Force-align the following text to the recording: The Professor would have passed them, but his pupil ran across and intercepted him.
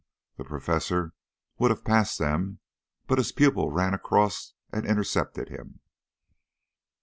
The 0.37 0.43
Professor 0.43 1.13
would 1.59 1.69
have 1.69 1.85
passed 1.85 2.17
them, 2.17 2.57
but 3.05 3.19
his 3.19 3.31
pupil 3.31 3.69
ran 3.69 3.93
across 3.93 4.55
and 4.73 4.83
intercepted 4.83 5.49
him. 5.49 5.81